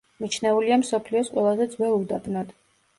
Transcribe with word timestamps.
მიჩნეულია 0.23 0.79
მსოფლიოს 0.85 1.31
ყველაზე 1.37 1.71
ძველ 1.77 1.97
უდაბნოდ. 2.03 2.61